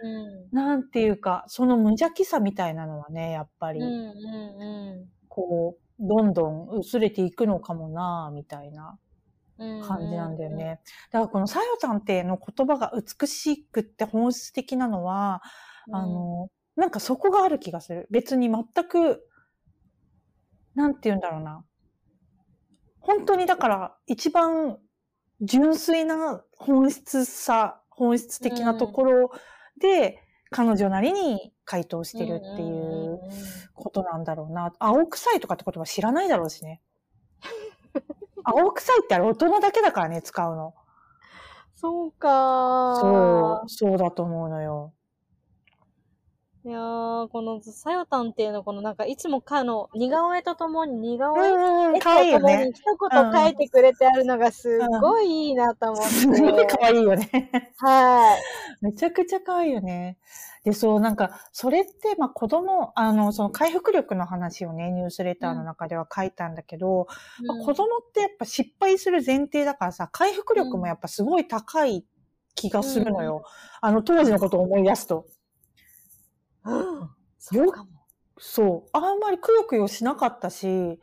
[0.00, 8.98] うんなんていうか、その無邪気さみたいなのはね、やっぱり、うんうんうこう、どんどん薄れていくのかもなみたいな。
[9.64, 10.80] ん感じなんだよね。
[11.10, 15.42] だからこのさよちゃんっての言葉が美しくって本質的なのは、
[15.92, 18.06] あの、なんかそこがある気がする。
[18.10, 19.26] 別に全く、
[20.74, 21.64] なんて言うんだろうな。
[23.00, 24.78] 本当にだから一番
[25.40, 29.30] 純粋な本質さ、本質的なところ
[29.80, 33.20] で、彼女なりに回答してるっていう
[33.74, 34.72] ことなんだろうな。
[34.78, 36.80] 青臭いとかって言葉知らないだろうしね。
[38.50, 40.74] 青臭いってあれ大人だけだからね、使うの。
[41.74, 44.92] そうかそう、そうだと思うのよ。
[46.64, 52.72] いやー、この、さよたんっていうの、このなんか、いつもかの、似顔絵とともに、似顔絵うん、絵とともにね。
[52.74, 56.10] 一言書いてくれてあるのがすっごいいいなと思って。
[56.10, 57.30] すごいかわいいよね。
[57.78, 58.42] はい。
[58.80, 60.18] めちゃくちゃ可愛いよね。
[60.64, 67.06] で、そう、なんか、それって、まあ、子供、あの、その回復力の話をね、ニュースレターの中では書いたんだけど、
[67.46, 72.04] まあ子供ってやっぱ失敗する前提だからさ、回復力もやっぱすごい高い
[72.54, 73.44] 気がするのよ。
[73.80, 75.26] あの、当時のことを思い出すと。
[76.64, 77.10] うん。
[77.38, 77.90] そうかも。
[78.38, 78.90] そう。
[78.92, 81.00] あんまりくよくよしなかったし、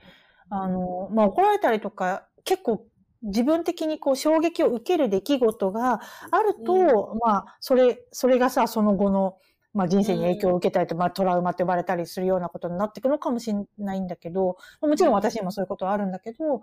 [0.49, 2.85] あの、まあ、怒られたりとか、結構
[3.23, 5.99] 自分的にこう衝撃を受ける出来事が
[6.31, 9.37] あると、まあ、それ、それがさ、その後の、
[9.73, 16.61] まあ、人生に影響を受けたりと、まあ、トラウマって呼ばれたりするようなことになっていくのかもしれないんだけど、まあもちろん私にもそういうことはあるんだけど、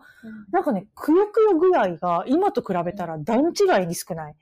[0.51, 4.37] なんかね、くよくよ具合が今と比べたら段違いに少ない。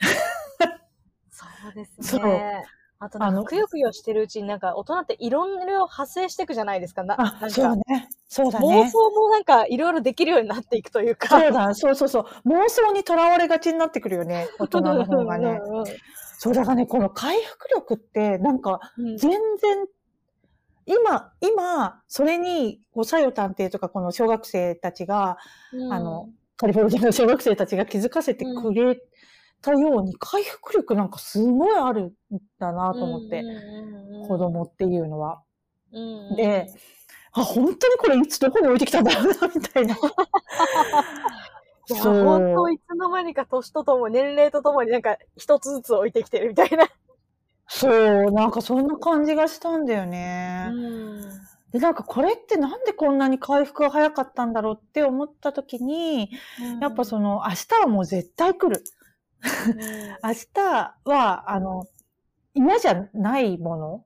[1.30, 2.26] そうですそう。
[2.26, 2.64] ね。
[2.98, 7.02] あとなんか、くよくよしてるうちになんか、大人っていろいろ派生していくじゃないですか。
[7.02, 8.08] なあな、んか、そうね。
[8.28, 8.90] そうだ妄ね。
[8.90, 11.28] 想もなんか、いろいろできるようになっていくというか。
[11.28, 12.48] そうだ、そうそうそう。
[12.48, 14.48] 妄想にとらわれがちになってくるよね。
[14.58, 15.60] 大人の方がね。
[15.62, 15.86] うんうん
[16.38, 19.86] そう、だからね、この回復力って、なんか、うん全然、
[20.84, 25.38] 今、今、それに、こう、作用探偵とか、この小学生たちが、
[25.72, 26.28] うんあの、
[26.58, 29.00] カリフォルニアの小学生たちが気づかせてくれ
[29.62, 33.42] たように、回復力なんかすごいあるんだなと思って、
[34.28, 35.42] 子供っていうのは。
[36.36, 36.66] で、
[37.32, 39.94] あ、本当にこれいつどこに置いてきたんだろうな、みたいな。
[39.94, 39.98] い
[41.92, 46.88] や、本当いつの間にか年とともに、年齢とともになんか一つずつ置いてきてるみたいな。
[47.68, 50.70] そう、なんかそんな感じがしたんだよね。
[51.72, 56.30] で、なんかこれってなんでこんなに回復が早かったんだろうって思った時に、
[56.80, 58.82] やっぱその明日はもう絶対来る。
[60.22, 61.86] 明日は、あの、
[62.54, 64.04] 嫌じゃないもの？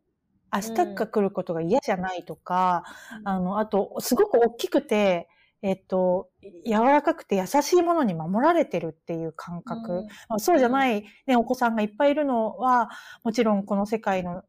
[0.53, 2.83] 明日が来ることが嫌じゃないとか、
[3.25, 5.29] あの、あと、すごく大きくて、
[5.63, 6.29] えっと、
[6.67, 9.93] 柔らかくて優しいものに守られてるっていう感覚。
[9.93, 10.07] うん。
[10.29, 12.89] まあそうじゃない、ね、お子さんがいっぱいいるのは、
[13.23, 14.43] もちろんこの世界の、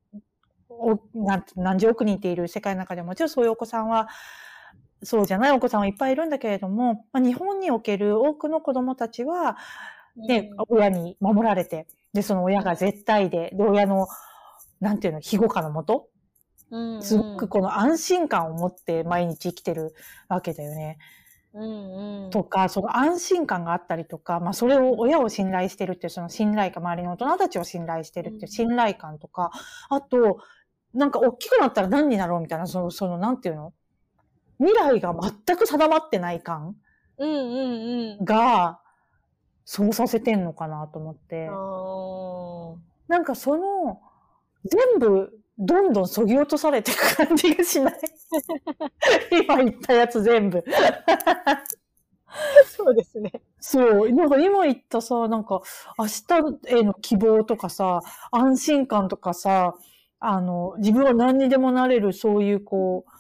[1.54, 4.08] 何十億人っている世界の中でももちろんそういうお子さんは、
[5.04, 9.58] そうじゃないお子さんはいっぱいいるんだけれども、まあ、日本における多くの子供たちは、
[10.16, 14.08] で、親に守られて、で、その親が絶対で、で、親の、
[14.80, 16.08] なんていうの、庇護下のもと、
[16.72, 19.94] うんすごくこの安心感を持って毎日生きてる
[20.30, 20.98] わけだよね。
[21.54, 29.52] うんうんとか、その安心感があったりとか、まあそれを親を信頼してるっていうその信頼感、周りの大人たちを信頼してるっていう信頼感とか、
[29.90, 30.40] あと、
[30.94, 33.74] なんか大きくなったら何になろうみたいな、その、その、なんていうの
[34.60, 36.76] 未来が全く定まってない感
[37.18, 38.26] うんうんうん。
[38.26, 38.81] が、
[39.66, 41.48] そうさせてんのかなと思って。
[41.50, 42.76] あ
[43.08, 44.02] なんかその、
[44.66, 47.94] 全部、どんどん削ぎ落とされていく感じがしない？
[49.44, 50.64] 今言ったやつ全部。
[52.66, 53.32] そうですね。
[53.60, 54.12] そう。
[54.12, 55.62] なんか今言ったさ、なんか
[55.98, 56.06] 明
[56.66, 59.76] 日への希望とかさ、安心感とかさ、
[60.20, 63.12] あの、自分は何にでもなれる、そういうこう、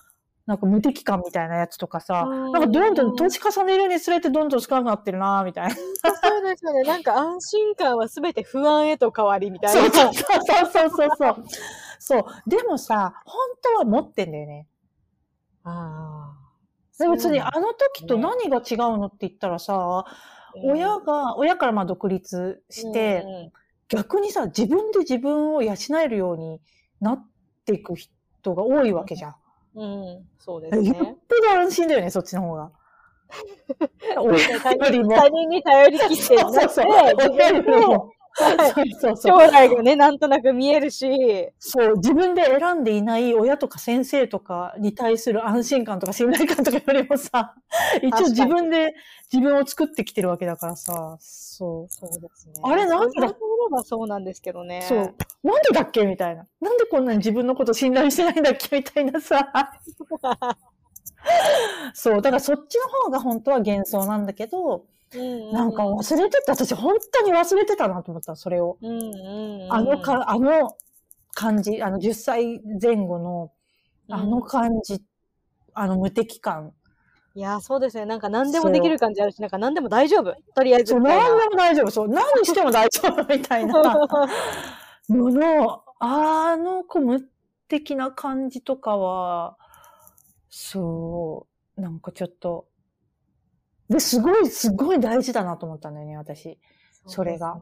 [0.47, 5.75] なんか無敵感みたいなやつとかさ、うんなんかどんどん年重ねるにつれてどんどん少なくなってるなみたいな。
[5.75, 6.84] そうですよね。
[6.84, 9.82] なんか安心感はすべて不安へと変わりみたいな。
[9.82, 11.45] そうそうそうそうそう。
[11.99, 12.25] そう。
[12.49, 14.67] でもさ、本当は持ってんだよね。
[15.63, 16.41] ああ。
[16.99, 20.06] で別にあの時と何が違うのって言ったらさ、
[20.63, 23.23] 親が、親からまあ独立して、
[23.88, 25.73] 逆にさ、自分で自分を養
[26.04, 26.62] えるように
[26.99, 27.27] なっ
[27.65, 29.36] ていく人が多いわけじゃん。
[29.75, 31.15] うん、うん、そうですよっぽね。
[31.41, 32.71] ど安心だよね、そっちの方が。
[34.19, 35.13] 親他よりも。
[35.13, 38.12] 人他人に頼りきってなくて、そうそう自分。
[38.41, 38.58] そう
[38.99, 39.41] そうそう。
[39.41, 47.56] 将来がね、なんとなく見えるし、そう、自分で選んでいない親とか先生とかに対する安心感とか信頼感とかよりもさ、
[48.01, 48.93] 一応自分で
[49.32, 51.93] 自分を作ってきてるわけだからさ、そう。
[51.93, 52.54] そうですね。
[52.63, 54.82] あれなんで言われてみればそうなんですけどね。
[54.82, 55.15] そう。
[55.43, 56.06] なんでだっけ？
[56.06, 56.45] みたいな。
[56.60, 58.77] なんでこんなに自分のこと信頼してないんだっけ？
[58.77, 59.51] みたいなさ。
[61.93, 62.21] そう。
[62.21, 64.82] だからそっちの方が本当は幻想なんだけど、うん
[65.13, 66.54] なんか忘れてた。
[66.54, 68.78] 私本当に忘れてたなと思った、それを。
[69.69, 70.76] あのか、あの
[71.34, 73.52] 感じ、あの10歳前後の、
[74.10, 75.02] あの感じ、
[75.74, 76.74] あの無敵感。
[77.34, 78.06] いや、そうですね。
[78.06, 80.36] なんか何でもできる感じあるし、なんか何でも大丈夫。
[80.54, 80.95] とりあえず。
[80.95, 81.91] 何でも大丈夫。
[81.91, 83.82] そう、何しても大丈夫 みたいな
[85.10, 87.21] のの、あの子無
[87.67, 89.58] 敵な感じとかは、
[90.50, 91.47] そ
[91.78, 92.67] う、なんかちょっと、
[93.91, 96.58] で、すごい、すごい大事だなと思ったんだよね、私。
[97.06, 97.60] それが。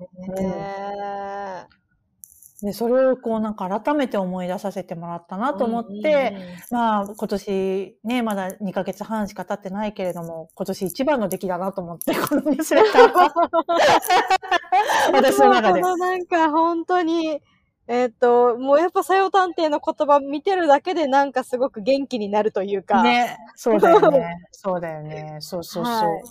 [2.62, 6.36] でそれをこうなんか改めて思い出させてもらったなと思って、
[6.72, 13.34] まあ今年ね、まだ2ヶ月半しか経ってないけれども、今年一番の出来だなと思って、このニュースレターは。
[15.14, 15.80] 私の中で。
[15.82, 15.88] こ。
[15.88, 17.42] のなんか本当に、
[17.90, 24.38] えっ、と、もうやっぱさよ探偵の言葉見てるだけでなんかすごく元気になるというか、ね、そうだよね。
[24.54, 25.38] そうだよね。
[25.40, 25.94] そうそうそう。
[25.94, 26.22] はい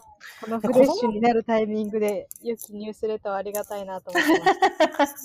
[0.41, 4.31] このフレッシュになるタイミングで、良きニュースレターはありがたいなと思って
[4.99, 5.19] まし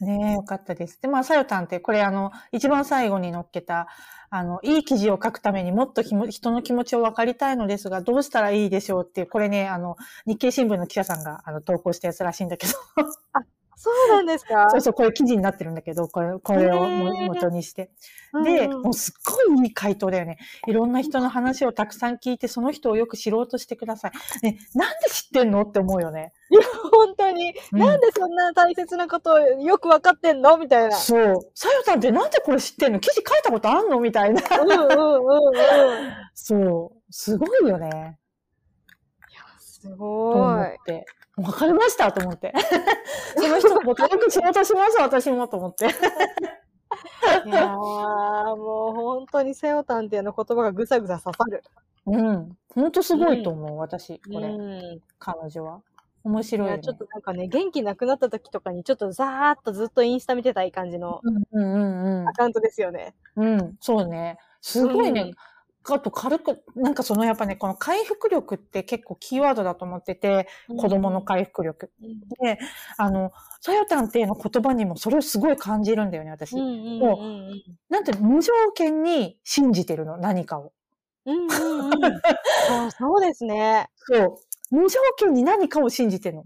[0.00, 0.04] た。
[0.04, 1.00] ねえ、よかったです。
[1.00, 3.88] で、まあ、さよたんって、これあの、一番最後に載っけた、
[4.30, 9.96] あの、いい記事を書くためにもっとひも人の気持ちを分かりたいのですが、どうしたらいいでしょうっていう、これね、あの、
[10.26, 12.72] 日経新聞の記者さんがあの投稿したやつらしいんだけど、
[13.82, 14.68] そうなんですか？
[14.70, 17.90] そうそう、これ記事になってるんだけど、これ、これを元にして。
[18.34, 19.14] うんで、うんもうすっ
[19.48, 20.36] ごいいい回答だよね。
[20.68, 24.12] いろんな人の話をたくさん聞いて、その人をよく知ろうとしてください。
[24.42, 25.62] ね、なんで知ってんの？
[25.62, 26.32] って思うよね。
[26.92, 30.58] 本当に、うんなんでそんな大切なことをよくわかってんの？
[30.58, 30.94] みたいな。
[30.94, 31.36] そう。
[31.54, 33.00] さよたんってなんでこれ知ってんの？
[33.00, 33.98] 記事書いたことあんの？
[33.98, 34.42] みたいな。
[34.60, 35.54] うんうんうんうん。
[36.34, 37.12] そう。
[37.12, 38.18] すごいよね。
[39.80, 41.06] すとご思って。
[41.36, 42.52] わかりましたと思って。
[43.36, 45.86] その人のことよく仕事します、私もと思って。
[45.86, 45.88] い。
[47.48, 51.64] いやー、もう本当にセヨタンっていうの言葉がぐさぐさ刺さる。
[52.06, 52.56] うん。
[52.74, 55.00] ほんとすごいと思う、私、これ、うん。
[55.18, 55.80] 彼女は。
[56.22, 56.80] 面白いよ、い。
[56.80, 63.14] ちょっとなんかね、元気なくなった時とかにちょっとザーっとずっとインスタ見てたい感じのうんうんうんアカウントですよね。
[63.36, 63.60] うん。
[63.60, 64.36] うん、そうね。
[64.60, 65.32] すごいね。
[65.88, 71.90] あと軽く、なんかそのやっぱね、この回復力って結構キーワードだと思ってて、子供の回復力。
[72.02, 72.58] うんで、
[72.98, 76.52] あの、さよたんっていうの言葉にもそれをすごい感じるんだよね、私。
[76.52, 80.72] うんうんうんうんなんて無条件に信じてるの、何かを。
[81.26, 81.90] うんうんうん。
[82.68, 83.88] そうそうですね。
[83.96, 84.36] そう。
[84.70, 86.44] 無条件に何かを信じてるの。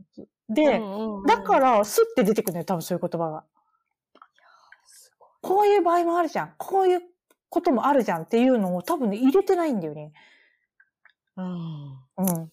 [0.48, 3.44] で、うんうんうんだから、スッて出てくるのよ、多分そういう言葉が。
[5.42, 6.54] こういう場合もあるじゃん。
[6.56, 7.02] こういう
[7.54, 10.12] こともあるじゃんっていうのを多分ね、入れてないんだよね。
[11.36, 11.44] うん
[12.18, 12.52] うん。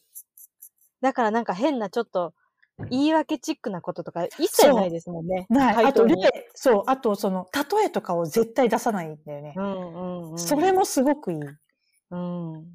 [1.02, 2.36] だからなんか変なちょっと
[2.92, 5.48] 言い訳チックなこととか一切ないですもんね。
[5.50, 5.86] ない。
[5.86, 6.16] あと、例、
[6.54, 9.54] そう、あと、その、例えとかを絶対出さないんだよね。
[9.58, 10.38] うんうんうん。
[10.38, 11.40] それもすごくいい。
[12.12, 12.66] うん。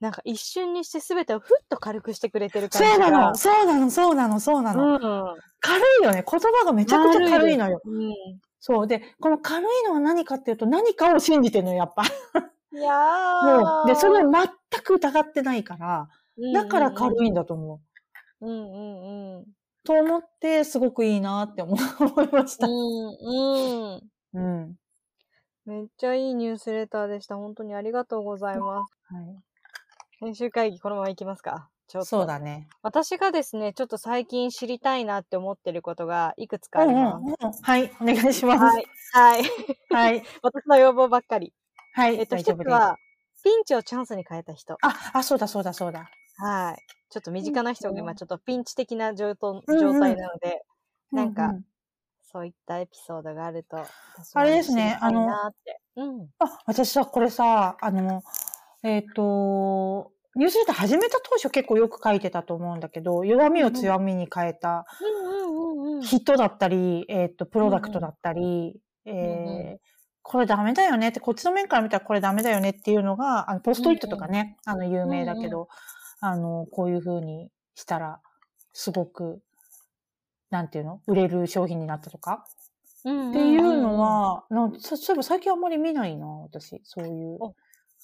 [0.00, 2.94] なんか一瞬にして全てをふっと軽くしてくれてる感じが。
[2.94, 4.94] そうなの、そうなの、そうなの、そうなの。
[4.94, 5.40] うん。
[5.60, 6.24] 軽いよね。
[6.28, 7.80] 言葉がめちゃくちゃ軽いのよ。
[7.84, 8.14] うん。
[8.64, 8.86] そう。
[8.86, 12.04] で、この軽いのは何かっていうと、何かを信じてるのよ、やっぱ。
[12.04, 14.48] いやもう、で、それを全
[14.84, 17.80] く疑ってないから、ーだから軽いんだと思
[18.40, 18.46] う。
[18.46, 19.44] うんうんうん。
[19.84, 22.68] と思って、すごくいいなって思思いました。
[22.68, 24.00] うんうん。
[24.34, 24.76] うん。
[25.66, 27.34] めっちゃいいニュースレターでした。
[27.34, 28.94] 本当にありがとうございます。
[29.12, 29.24] はい。
[30.20, 32.06] 編集会議このまま行きますかちょっと。
[32.06, 32.68] そうだね。
[32.80, 37.44] 私がですね、ちょっと最近知りたいなって思ってることがいくつかあうんうんります。
[37.44, 38.64] うんはい、お願いします。
[38.64, 38.82] ははい。
[38.82, 38.86] い。
[39.12, 39.42] はい。
[39.90, 40.22] はい。
[40.42, 41.52] 私の要望ばっかり。
[41.92, 42.16] はい。
[42.18, 42.36] えっと。
[42.38, 42.96] 一つは、
[43.44, 44.78] ピンチをチャンスに変えた人。
[44.80, 46.08] あ、あ、そうだ、そうだ、そうだ。
[46.38, 46.82] はい。
[47.10, 50.64] ちょっと身近な人が今ちょっとピンチ的な状態うんうん状態なので、
[51.10, 51.64] なんかうう
[52.22, 55.80] そういったエピソードがあると、私あれですねも知りたいなって。
[55.96, 56.28] うん。
[56.38, 58.22] あ、私さ、これさ、あの、
[58.82, 64.86] えっ、と、ニュースレター始めた当初結構よく書いてたと思うんだけど、弱みを強みに変えた。
[66.00, 69.92] 人だったり、えっ、と、プロダクトだったり、んえー
[70.24, 75.68] これダメだよねって、こっちの面から見たらこれダメだよねっていうのが、あの、ポストイットとかね、あの、有名だけど、
[76.20, 78.20] あの、こういう風にしたら、
[78.72, 79.42] すごく、
[80.48, 82.44] なんていうの売れる商品になったとか？
[83.04, 86.80] うんっていうの、は、なそういえば最近あんまり見ないな、私。
[86.84, 87.38] そういう。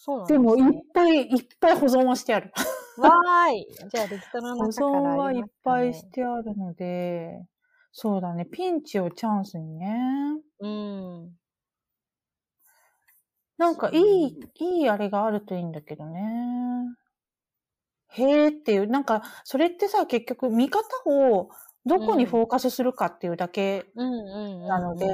[0.09, 2.53] おそうなんでも、いねっぱいいっぱい保存はしてある。
[2.97, 3.67] わーい。
[3.93, 7.47] じゃあ、レギトロ保のからあはいっぱいしてあるので、
[7.93, 8.47] そうだね。
[8.47, 10.41] ピンチをチャンスにね。
[10.61, 11.39] うん。
[13.59, 16.85] なんかいい、いいあれがあるといいんだけどね。
[18.11, 21.51] へーっていう、なんか、それってさ、結局、見方を
[21.85, 23.87] どこにフォーカスするかっていうだけ。
[23.95, 25.07] なので、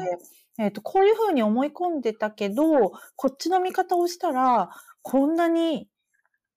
[0.59, 4.71] えっ、と、こういうふうに思い込んでたけど、こっちの見方をしたら、
[5.03, 5.89] こんなに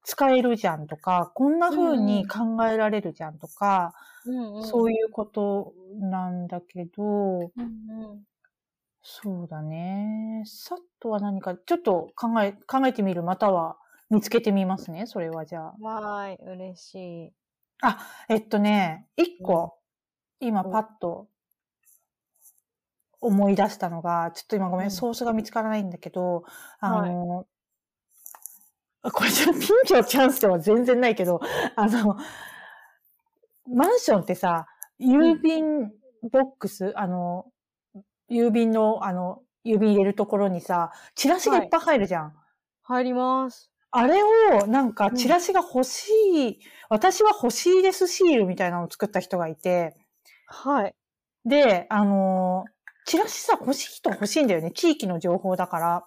[0.03, 3.93] 使えるじゃんとか、こんな風に考えられるじゃんとか、
[4.25, 8.23] うんうん、そういうことなんだけど、うんうん。
[9.01, 10.43] そうだね。
[10.45, 13.77] さっとは何か、ちょっと考え、考えてみる、または
[14.09, 15.75] 見つけてみますね、それはじゃあ。
[15.81, 17.33] わーい、嬉しい。
[17.81, 19.77] あ、えっとね、一個、
[20.39, 21.27] 今うんパッと
[23.19, 26.43] 思い出したのが、ちょっと今ごめん、うんソースが見つからないんだけど、
[26.79, 27.47] あの、
[29.11, 31.39] これじゃピンチのチャンスでは全然ないけど、
[31.75, 32.17] あの、
[33.67, 34.67] マンションってさ、
[34.99, 35.91] 郵便
[36.31, 37.45] ボックス、あの、
[38.29, 42.33] 郵便の、あの、郵便入れるところにさ、チラシがいっぱい入るじゃん。
[42.83, 43.71] 入ります。
[43.91, 46.11] あれを、なんか、うんチラシが欲し
[46.49, 49.95] い、私は欲しいですシールみたいなのを作った人がいて、
[50.45, 50.95] はい。
[51.45, 52.76] で、あのー
[53.07, 54.71] チラシさ、欲しい人欲しいんだよね。
[54.71, 56.05] 地域の情報だから。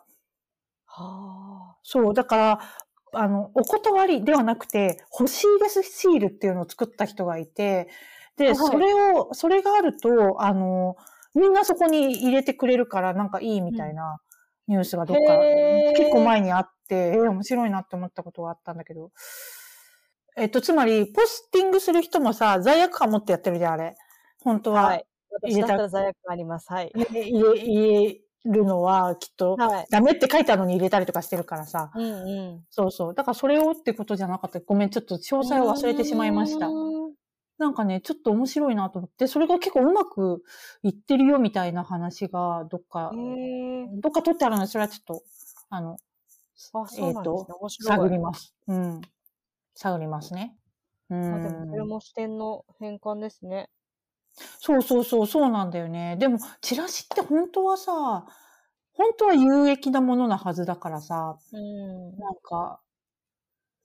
[0.86, 2.60] はそう、だから、
[3.14, 7.88] あの、お断りではなくて、欲しいですシールっていうのを作った人がいて、
[8.36, 10.96] で、はいそれを、それがあると、あの
[11.34, 14.20] みんなそこに入れてくれるから、なんかいいみたいな
[14.68, 19.10] ニュースがどっか、へー結構前にあって、えー面白いなって思ったことがあったんだけど。
[20.36, 23.96] えっと、つまり、ポスティングする人もさ、罪悪感持ってやってるじゃん、あれ。
[24.42, 24.84] 本当は。
[24.84, 25.06] はい。
[25.32, 26.70] 私だったら罪悪感あります。
[26.70, 26.92] はい。
[26.94, 29.86] 入れ、入れるのは、きっと、はい。
[29.90, 31.90] ダメって書いたのに入れたりとかしてるからさ。
[31.94, 32.64] うんうん。
[32.70, 33.14] そうそう。
[33.14, 34.60] だからそれをってことじゃなかった。
[34.60, 36.70] ごめん、ちょっと詳細を忘れてしまいました
[37.58, 40.42] なんかね、ちょっと面白いなと思って、それが結構うまく
[40.82, 43.12] いってるよみたいな話が、どっか、
[44.00, 45.22] どっか取ってあるので、それはちょっと、
[45.68, 45.96] あの、
[46.72, 47.54] あ、そうなんですね。
[47.60, 47.96] 面白い。
[47.96, 48.54] 探ります。
[48.68, 49.00] うん。
[49.74, 50.56] 探りますね。
[51.10, 51.88] うあでも、それん。
[51.88, 53.68] も視点の変換ですね。
[54.60, 56.16] そうそうそう、そうなんだよね。
[56.18, 58.26] でも、チラシって本当はさ、
[58.92, 62.18] 本当は有益なものなはずだからさ、うん。
[62.18, 62.80] なんか、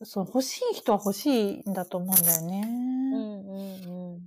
[0.04, 1.26] そう、欲しい人は欲し
[1.66, 2.64] いんだと思うんだよね。
[3.14, 4.22] うんうんうん。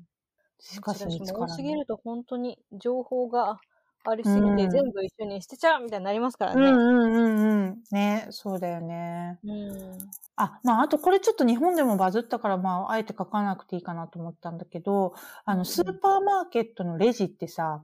[0.61, 1.51] しかし見つもからない。
[1.51, 3.61] 多すぎると本当に情報が
[4.05, 6.63] ありすぎて、うん全部一緒に捨てちゃうみたいになりますからね。
[6.63, 7.83] うんうんうんうん。
[7.91, 9.39] ね、そうだよね。
[9.45, 9.99] うん。
[10.41, 17.83] あ、まあ、あとこれちょっと日本でもバズったから、まあ、あえて書かなくていいかなと思ったんだけど、あの、スーパーマーケットのレジってさ、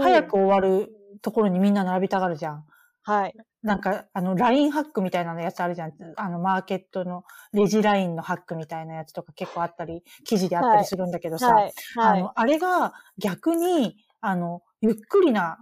[0.00, 0.34] 早く。
[0.34, 2.64] 終わるところにみんな並びたがるじゃん。
[3.02, 3.34] はい。
[3.62, 5.92] なんか、あの、ラインハックみたいなやつあるじゃん。
[6.16, 11.64] あの、マーケットのレジラインのハックみたいなやつとか結構あったり、記事であったりするんだけどさ、はい。
[11.64, 11.74] はい。
[11.96, 15.58] あの、あれが逆に、あの、ゆっくりな、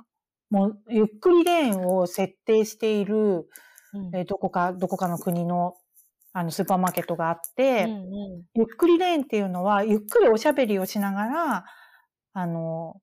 [0.50, 3.48] もう、ゆっくりレーンを設定している、
[3.92, 5.74] うんえーどこか、どこかの国の、
[6.32, 11.64] あの、スーパーマーケットがあって、うんうんゆっくりレーンっていうのは、ゆっくりおしゃべりをしながら、
[12.32, 13.00] あの、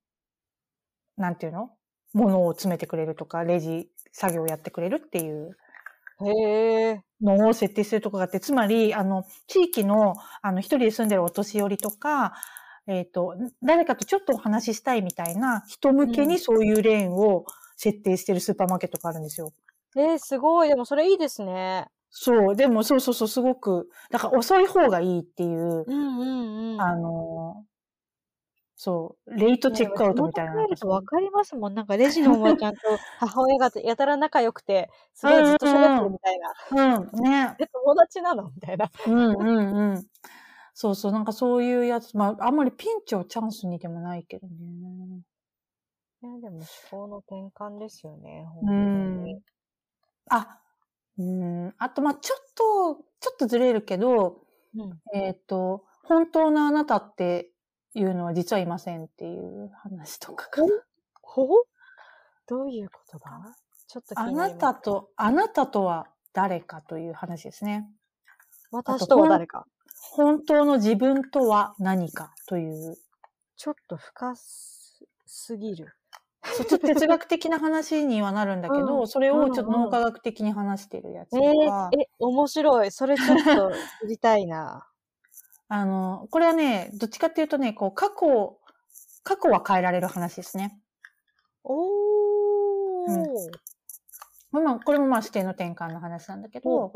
[1.17, 1.71] なんていうの？
[2.13, 5.57] 物を詰めてくれるとか、レジ作業をやってくれるっていう
[6.25, 7.01] へえ。
[7.21, 12.33] のを設定するとこがあって、つまり、あの、地域の、あの、一人で住んでるお年寄りとか、
[12.87, 19.51] えっ、と、誰かとちょっとお話ししたいみたいな人向けうんにそういうレーンを設定してるスーパーマーケットがあるんですよ。
[19.95, 20.69] えー、すごい。
[20.69, 21.87] でもそれいいですね。
[22.09, 26.81] そう、でもそうそうそう、すごく、だから遅い方がいいっていう、うんうんうん。
[26.81, 27.65] あの、
[28.75, 31.73] そう、レイトチェックアウトみたいな考えるとわかりますもん。
[31.73, 32.79] なんかレジのおばちゃんと
[33.17, 36.99] 母親がやたら仲良くて、すごいずっと喋ってるみたいな。
[36.99, 37.55] うん、ね。
[37.59, 38.51] え、友達なの？
[38.51, 38.89] みたいな。
[39.07, 40.07] うんうんうん。
[40.75, 44.53] そうそう、なんかそういうやつ、まあ、あんまりピンチをチャンスにでもないけどね。
[46.21, 48.45] いや、でも思考の転換ですよね。
[48.61, 49.41] う本当んに。。
[50.29, 50.59] あ、
[51.17, 51.75] うん。
[51.77, 54.41] あと、まあ、ちょっと、ちょっとずれるけど、
[54.75, 55.01] うん。
[55.13, 57.51] えっ、と、本当のあなたって
[57.93, 60.67] いうのは実はいませんっていう話とかかな。
[61.21, 61.47] ほ
[62.47, 63.57] どういうことだ
[63.87, 67.89] ちょっと気あになたと、あなたとは誰かという話ですね。
[68.71, 69.65] 私とは誰か？
[70.11, 72.95] 本当の自分とは何かという、
[73.57, 75.96] ちょっと深すすぎる。
[76.55, 82.91] そうちょっと哲学的な話にはなるんだけど、うんそれをちょっと脳科学的に話してるやつとえか、ー、え、面白い。
[82.91, 83.71] それちょっと
[84.01, 84.87] 知りたいな。
[85.69, 88.59] あの、これはね、どっちかっていうとね、こう、過去、
[89.23, 90.79] 過去は変えられる話ですね。
[91.63, 93.11] おー。
[93.11, 96.91] うんまあ、これもまあ視点の転換の話なんだけど。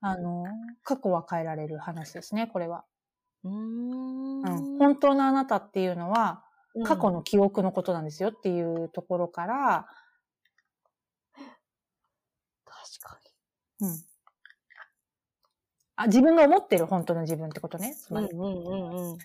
[0.00, 0.44] あの、
[0.82, 2.84] 過去は変えられる話ですね、これは。
[3.44, 6.49] うーんうん、本当のあなたっていうのは、うん
[6.84, 9.86] 過去の記憶のことなんですよっていうところから、
[12.64, 13.20] 確か
[13.80, 14.04] うん。
[15.96, 17.94] あ、自分が思ってる本当の自分ってことね。
[17.94, 18.28] つまに。
[18.28, 18.34] り。
[18.34, 19.18] うんうんうんうん。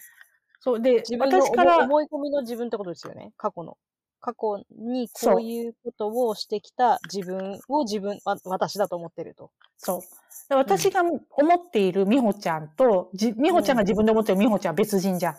[0.60, 0.82] そう。
[0.82, 3.32] で、自分の私から、思い込みの自分ってことですよね。
[3.38, 3.78] 過去の。
[4.20, 9.52] 過去にこういうことをしてきた自分を自分、わ私だと思ってると。
[9.78, 10.02] そう。
[10.50, 11.20] で私が思
[11.56, 15.36] っている美穂ちゃんと、じ美穂ちゃんが自分で思ってる美穂ちゃんは別人じゃん。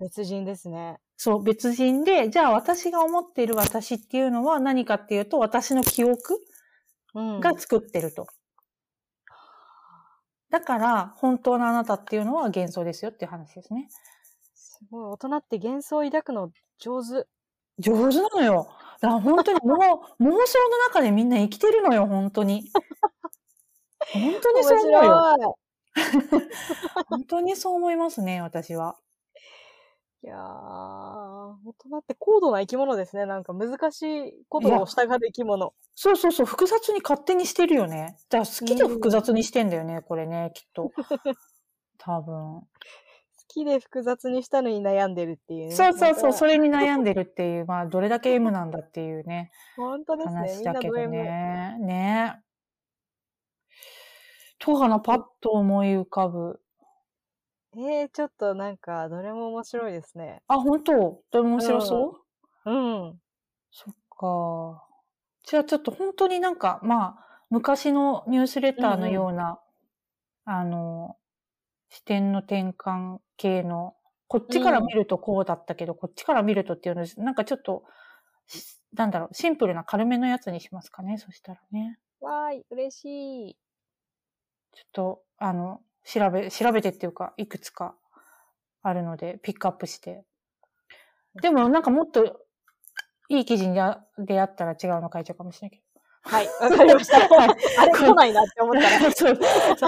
[0.00, 0.98] 別人ですね。
[1.20, 6.38] そう、別人で、じゃあ私が思っている私っていうのは何かっていうと、私の記憶
[7.14, 7.40] うん。
[7.40, 8.28] が作ってると。
[10.48, 13.88] だから、本当のあなたっていうのは幻想ですよっていう話ですね。
[14.54, 15.10] すごい。
[15.10, 17.26] 大人って幻想を抱くの上手。
[17.80, 18.68] 上手なのよ。
[19.00, 19.78] だから本当にもう、
[20.22, 22.70] 妄想の中でみんな生きてるのよ、本当に。
[24.12, 25.58] 本当にそう思うよ。
[25.96, 26.44] 面
[27.10, 28.96] 本当にそう思いますね、私は。
[30.24, 31.54] いやー、大
[31.90, 33.24] 人って高度な生き物ですね。
[33.24, 35.74] なんか難しいことを従う生き物。
[35.94, 38.16] そうそうそう、複雑に勝手にしてるよね。
[38.28, 40.90] だから好きで複雑にしてんだよね、これね、きっと。
[41.98, 42.60] 多分。
[42.60, 42.66] 好
[43.46, 45.74] きで複雑にしたのに悩んでるっていうね。
[45.74, 46.58] そうそうそう、それ。
[46.58, 50.34] れに悩んでるっていう、まあ、どれだけ M なんだっていうね、本当ですね。
[50.34, 50.94] 話だけど。
[50.94, 51.76] ね。
[51.78, 52.42] ね
[54.58, 56.60] とかな、パッと思い浮かぶ。
[57.74, 60.42] えー、ちょっとなんか、どれも面白いですね。
[60.48, 61.22] あ、本当？
[61.30, 62.24] どれも面白そ
[62.64, 62.72] う、う
[63.10, 63.20] ん。
[63.70, 64.84] そっか。
[65.44, 69.60] じゃあちょっと本当になんか、まあ、昔のニュースレターのような、
[70.44, 71.16] あの、
[71.90, 73.94] 視点の転換系の、
[74.28, 77.84] こっちから見るとこうだったけど、こっちから見るとっていうので、なんかちょっと、
[78.46, 81.98] しなんだろう、シンプルな軽めのやつにしますかね、そしたらね。
[82.20, 83.56] わーい、嬉しい。
[84.72, 85.80] ちょっと、あの、
[86.10, 87.94] 調べ、調べてっていうか、いくつか
[88.82, 90.24] あるので、ピックアップして。
[91.42, 92.40] でも、なんかもっと、
[93.28, 95.82] いい記事に出会ったら違うの書いちゃうかもしれないけ
[96.22, 97.18] はい、わかりました。
[97.28, 97.48] はい
[97.78, 99.00] あれ、来ないなって思ったら。
[99.08, 99.10] ど。
[99.12, 99.38] そう、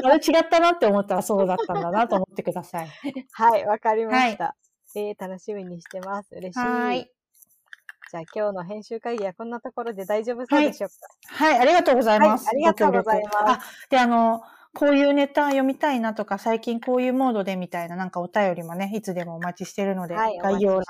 [0.04, 2.88] あれ違ったなって思ったらそうだったんだなと思ってください。
[3.32, 4.54] はい、わかりました。
[4.94, 6.34] えー、楽しみにしてます。
[6.34, 6.58] 嬉しい。
[6.58, 7.10] はい。
[8.10, 10.90] じゃあ今日の編集会議はこんなところで大丈夫そうでしょう
[11.28, 12.46] はい、ありがとうございます。
[12.46, 14.42] はいありがとうございますあ、で、あの、
[14.74, 20.84] こういうネタ読みたいなとか、最近こういうモードでみたいな、なんかお便りもね、いつでもお待ちしてるので、かはい、概要欄。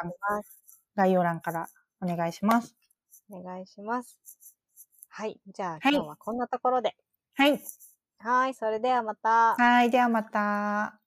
[0.96, 1.66] 概要欄から
[2.02, 2.76] お願いします。
[3.30, 4.18] お願いします。
[5.08, 6.94] はい、じゃあはい今日はこんなところで。
[7.34, 7.60] はい。
[8.18, 9.54] はい、それではまた。
[9.56, 10.99] はい、ではまた。